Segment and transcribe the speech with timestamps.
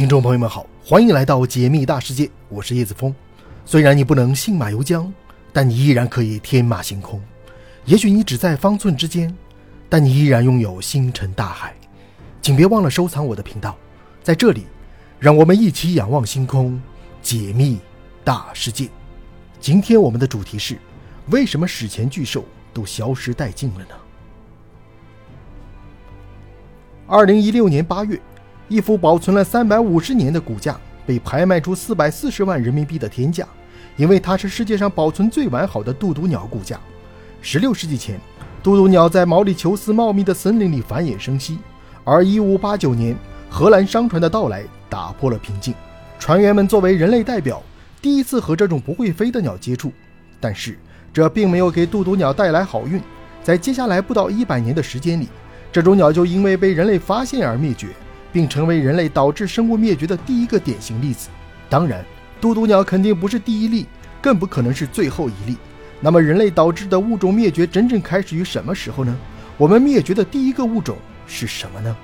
[0.00, 3.14] 听众朋友们好，欢迎来到解密大世界，我是叶子峰。
[3.66, 5.12] 虽然你不能信马由缰，
[5.52, 7.20] 但你依然可以天马行空。
[7.84, 9.36] 也许你只在方寸之间，
[9.90, 11.74] 但你依然拥有星辰大海。
[12.40, 13.76] 请别忘了收藏我的频道，
[14.22, 14.64] 在这里，
[15.18, 16.80] 让我们一起仰望星空，
[17.20, 17.78] 解密
[18.24, 18.88] 大世界。
[19.60, 20.78] 今天我们的主题是：
[21.26, 22.42] 为什么史前巨兽
[22.72, 23.94] 都消失殆尽了呢？
[27.06, 28.18] 二零一六年八月，
[28.70, 33.44] 一幅保存了三百五十年的骨架被拍卖出四百四十万人民币的天价，
[33.96, 36.78] 因为它是世界上保存最完好的渡渡鸟骨架。
[37.42, 38.20] 十六世纪前，
[38.62, 41.58] 渡渡鸟在毛里求斯茂密的森林里繁衍生息。
[42.04, 43.16] 而1589年，
[43.48, 45.74] 荷兰商船的到来打破了平静。
[46.20, 47.60] 船员们作为人类代表，
[48.00, 49.92] 第一次和这种不会飞的鸟接触。
[50.38, 50.78] 但是，
[51.12, 53.02] 这并没有给渡渡鸟带来好运。
[53.42, 55.28] 在接下来不到一百年的时间里，
[55.72, 57.88] 这种鸟就因为被人类发现而灭绝，
[58.32, 61.28] 并成为人类导致生物灭绝的第一个典型例子。
[61.68, 62.04] 当然，
[62.40, 63.86] 渡渡鸟肯定不是第一例，
[64.20, 65.56] 更不可能是最后一例。
[66.00, 69.16] 那么，人类导致的物种灭绝真正开始于什么时候呢？
[69.56, 70.96] 我们灭绝的第一个物种。
[71.32, 71.96] 是什么呢？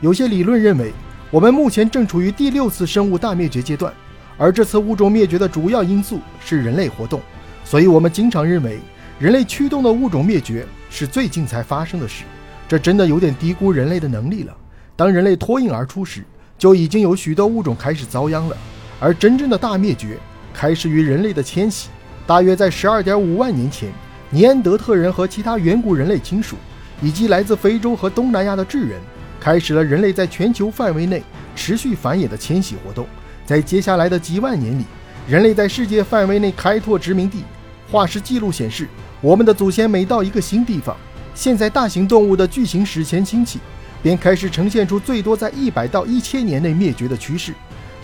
[0.00, 0.92] 有些理论认为，
[1.30, 3.94] 我们目前正处于第六次生物大灭绝阶段，
[4.36, 7.20] 而这次物种灭绝的主要因素是人类活动。
[7.64, 8.80] 所以，我们经常认为
[9.20, 12.24] 人类驱动的物种灭绝是最近才发生的事。
[12.66, 14.56] 这真的有点低估人类的能力了。
[14.96, 16.22] 当人类脱颖而出时，
[16.58, 18.56] 就已经有许多物种开始遭殃了。
[19.00, 20.18] 而真正的大灭绝
[20.52, 21.88] 开始于人类的迁徙，
[22.26, 23.90] 大约在十二点五万年前，
[24.30, 26.56] 尼安德特人和其他远古人类亲属。
[27.04, 29.00] 以及来自非洲和东南亚的智人，
[29.40, 31.20] 开始了人类在全球范围内
[31.56, 33.04] 持续繁衍的迁徙活动。
[33.44, 34.84] 在接下来的几万年里，
[35.26, 37.42] 人类在世界范围内开拓殖民地。
[37.90, 38.86] 化石记录显示，
[39.20, 40.96] 我们的祖先每到一个新地方，
[41.34, 43.58] 现在大型动物的巨型史前亲戚
[44.02, 47.54] 便开始呈现出最多在一百到一千年内灭绝的趋势。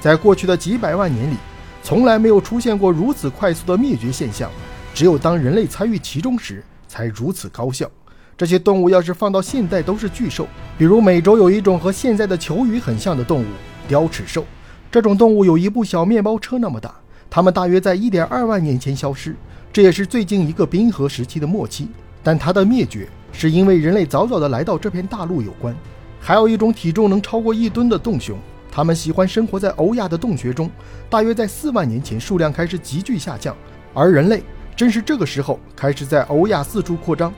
[0.01, 1.37] 在过去的几百万年里，
[1.83, 4.49] 从来没有出现过如此快速的灭绝现象，
[4.95, 7.91] 只有当人类参与其中时，才如此高效。
[8.37, 10.47] 这些动物要是放到现代都是巨兽，
[10.79, 13.47] 比如美洲有一种和现在的球鱼很像的动物——
[13.89, 14.45] 雕齿兽。
[14.93, 16.95] 这种动物有一部小面包车那么大。
[17.29, 19.35] 它们大约在1.2万年前消失，
[19.73, 21.89] 这也是最近一个冰河时期的末期。
[22.23, 25.75] 但它的灭绝是因为人类早早地来到这片大陆有关。
[26.21, 28.39] 还有一种体重能超过一吨的洞熊，
[28.71, 30.71] 它们喜欢生活在欧亚的洞穴中，
[31.09, 33.57] 大约在4万年前数量开始急剧下降，
[33.95, 34.43] 而人类
[34.77, 37.33] 正是这个时候开始在欧亚四处扩张。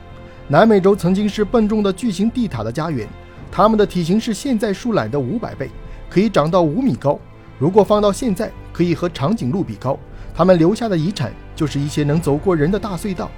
[0.47, 3.07] 南美洲曾经是笨重的巨型地塔的家园，
[3.51, 5.69] 它们的体型是现在树懒的五百倍，
[6.09, 7.17] 可以长到五米高。
[7.57, 9.97] 如果放到现在，可以和长颈鹿比高。
[10.33, 13.29] 它们留下的遗产就是一些能走过人的大隧道。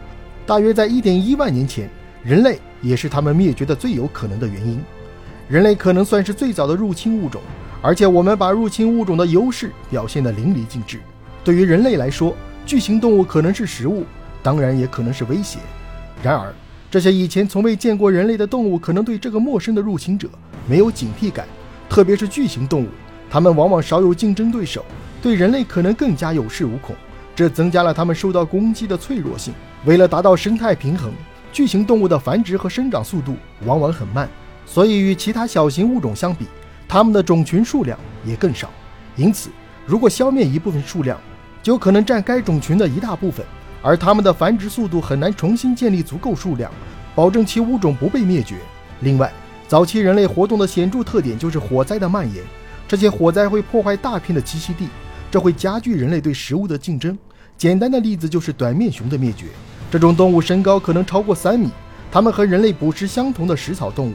[0.45, 1.89] 大约在一点一万年前，
[2.23, 4.81] 人类也是它们灭绝的最有可能的原因。
[5.53, 7.39] 人类可能算是最早的入侵物种，
[7.79, 10.99] 而且我们把入侵物种的优势表现得淋漓尽致。
[11.43, 14.03] 对于人类来说，巨型动物可能是食物，
[14.41, 15.59] 当然也可能是威胁。
[16.23, 16.51] 然而，
[16.89, 20.27] 这些以前从未见过人类的动物，可能对这个陌生的入侵者
[20.67, 21.45] 没有警惕感，
[21.87, 22.87] 特别是巨型动物，
[23.29, 24.83] 它们往往少有竞争对手，
[25.21, 26.95] 对人类可能更加有恃无恐，
[27.35, 29.53] 这增加了它们受到攻击的脆弱性。
[29.85, 31.11] 为了达到生态平衡，
[31.51, 33.35] 巨型动物的繁殖和生长速度
[33.67, 34.27] 往往很慢，
[34.65, 36.45] 所以与其他小型物种相比，
[36.87, 38.69] 它们的种群数量也更少。
[39.15, 39.49] 因此，
[39.85, 41.19] 如果消灭一部分数量，
[41.61, 43.45] 就可能占该种群的一大部分。
[43.81, 46.71] 而它们的繁殖速度很难重新建立足够数量，
[47.13, 48.55] 保证其物种不被灭绝。
[49.01, 49.31] 另外，
[49.67, 52.43] 早期人类活动的显著特点就是火灾的蔓延，
[52.87, 54.87] 这些火灾会破坏大片的栖息地，
[55.29, 57.17] 这会加剧人类对食物的竞争。
[57.57, 59.47] 简单的例子就是短面熊的灭绝。
[59.91, 61.69] 这种动物身高可能超过三米，
[62.11, 64.13] 它们和人类捕食相同的食草动物，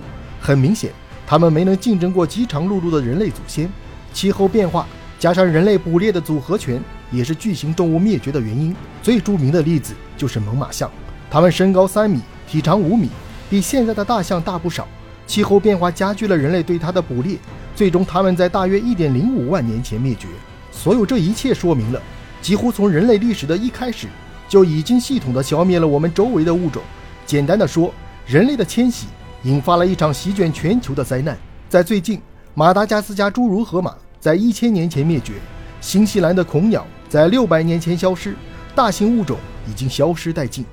[0.49, 0.91] 很明显，
[1.27, 3.71] 他们没能竞争过饥肠辘辘的人类祖先。
[4.15, 4.87] 气候变化
[5.19, 6.83] 加上人类捕猎的组合拳。
[7.11, 8.75] 也是巨型动物灭绝的原因。
[9.03, 10.91] 最著名的例子就是猛犸象，
[11.31, 13.09] 它们身高三米，体长五米，
[13.49, 14.87] 比现在的大象大不少。
[15.27, 17.39] 气候变化加剧了人类对它的捕猎，
[17.75, 20.29] 最终它们在大约一点零五万年前灭绝。
[20.71, 22.03] 所有这一切说明了，
[22.41, 24.07] 几乎从人类历史的一开始，
[24.49, 26.83] 就已经系统地消灭了我们周围的物种。
[27.27, 27.93] 简单的说，
[28.27, 29.07] 人类的迁徙
[29.49, 31.35] 引发了一场席卷全球的灾难。
[31.71, 32.21] 在最近，
[32.53, 35.33] 马达加斯加侏儒河马在一千年前灭绝，
[35.81, 36.87] 新西兰的恐鸟。
[37.09, 38.37] 在六百年前消失，
[38.75, 40.67] 大型物种已经消失殆尽，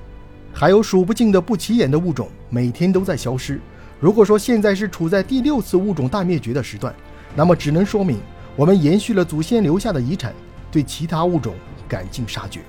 [0.52, 3.58] 还有数不尽的不起眼的物种每天都在消失。
[3.98, 6.94] 如果说现在是处在第六次物种大灭绝的时段，
[7.34, 8.18] 那么只能说明
[8.56, 10.34] 我们延续了祖先留下的遗产，
[10.70, 11.54] 对其他物种
[11.88, 12.60] 赶尽杀绝。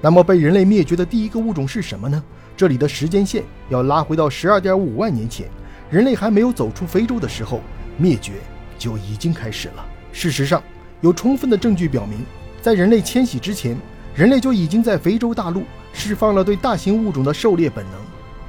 [0.00, 2.22] 那么被人类灭绝的第一个物种是什么呢？
[2.58, 5.46] 这里的时间线要拉回到十二点五万年前，
[5.88, 7.60] 人类还没有走出非洲的时候，
[7.96, 8.32] 灭绝
[8.76, 9.86] 就已经开始了。
[10.10, 10.60] 事实上，
[11.00, 12.18] 有充分的证据表明，
[12.60, 13.76] 在人类迁徙之前，
[14.12, 15.62] 人类就已经在非洲大陆
[15.92, 18.00] 释放了对大型物种的狩猎本能。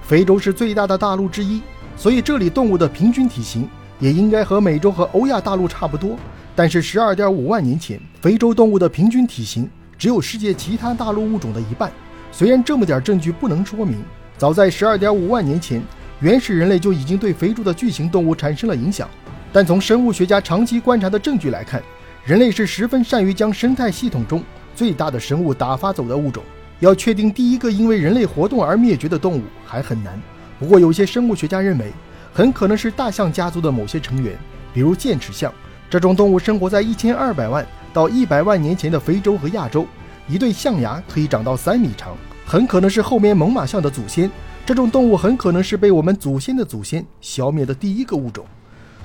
[0.02, 1.62] 非洲是最大的大陆之一，
[1.96, 3.70] 所以这里动物的平均体型
[4.00, 6.18] 也应该和美洲和欧亚大陆差不多。
[6.56, 9.70] 但是，十二点五万年前，非洲动物的平均体型
[10.00, 11.92] 只有世界其他大陆物种的一半。
[12.32, 13.98] 虽然这么点证据不能说明，
[14.38, 15.82] 早在十二点五万年前，
[16.20, 19.10] 原始人类就已经对肥猪的巨型动物产生了影响。
[19.52, 21.82] 但从生物学家长期观察的证据来看，
[22.24, 24.44] 人类是十分善于将生态系统中
[24.76, 26.44] 最大的生物打发走的物种。
[26.80, 30.18] 要确定第一个因为人类活动而灭绝的动物还很难。
[30.60, 31.92] 不过，有些生物学家认为，
[32.32, 34.38] 很可能是大象家族的某些成员，
[34.74, 35.52] 比如剑齿象。
[35.90, 39.86] 这种动物生活在一千二百万到一百万年前的非洲和亚洲。
[40.30, 42.16] 一对象牙可以长到三米长，
[42.46, 44.30] 很可能是后面猛犸象的祖先。
[44.64, 48.46] 这种动物很可能是被我们祖先的祖先消灭的第一个物种。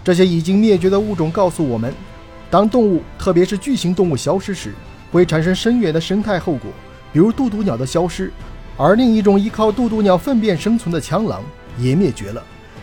[0.04, 1.94] 这些已经灭绝的物种告诉我们，
[2.50, 4.74] 当动物，特别是巨型动物消失时，
[5.10, 6.70] 会产生深远的生态后果，
[7.10, 8.30] 比如渡渡鸟的消失，
[8.76, 11.42] 而另一种依靠渡渡鸟粪便生存的蜣螂
[11.78, 12.42] 也灭绝了。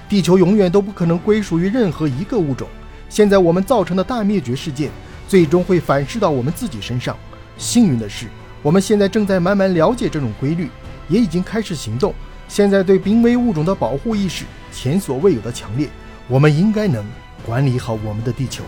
[0.10, 2.68] 地球永远都不可能归属于任何一个物种。
[3.08, 4.90] 现在我们造成的大灭绝事件，
[5.28, 7.16] 最终会反噬到我们自己身上。
[7.62, 8.26] 幸运的是，
[8.64, 10.68] 我们现在正在慢慢了解这种规律，
[11.08, 12.12] 也已经开始行动。
[12.48, 15.88] 现在对濒危物种的保护意识前所未有的强烈。
[16.28, 17.06] 我们应该能
[17.46, 18.64] 管理好我们的地球。